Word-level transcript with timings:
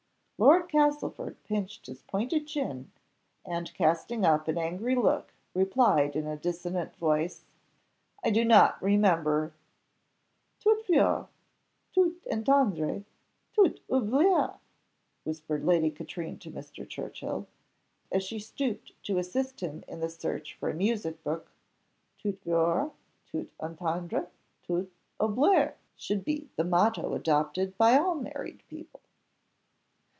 Lord 0.43 0.69
Castlefort 0.69 1.35
pinched 1.43 1.85
his 1.85 2.01
pointed 2.01 2.47
chin, 2.47 2.91
and 3.45 3.71
casting 3.75 4.25
up 4.25 4.47
an 4.47 4.57
angry 4.57 4.95
look, 4.95 5.35
replied 5.53 6.15
in 6.15 6.25
a 6.25 6.35
dissonant 6.35 6.95
voice, 6.95 7.45
"I 8.23 8.31
do 8.31 8.43
not 8.43 8.81
remember!" 8.81 9.53
"Tout 10.59 10.83
voir, 10.87 11.27
tout 11.93 12.15
entendre, 12.31 13.03
tout 13.53 13.79
oublier," 13.87 14.57
whispered 15.25 15.63
Lady 15.63 15.91
Katrine 15.91 16.39
to 16.39 16.49
Mr. 16.49 16.89
Churchill, 16.89 17.45
as 18.11 18.23
she 18.23 18.39
stooped 18.39 18.93
to 19.03 19.19
assist 19.19 19.59
him 19.61 19.83
in 19.87 19.99
the 19.99 20.09
search 20.09 20.55
for 20.55 20.71
a 20.71 20.73
music 20.73 21.23
book 21.23 21.51
"Tout 22.17 22.39
voir, 22.43 22.91
tout 23.31 23.51
entendre, 23.59 24.27
tout 24.63 24.89
oublier, 25.19 25.75
should 25.95 26.25
be 26.25 26.49
the 26.55 26.63
motto 26.63 27.13
adopted 27.13 27.77
by 27.77 27.95
all 27.95 28.15
married 28.15 28.63
people." 28.69 29.01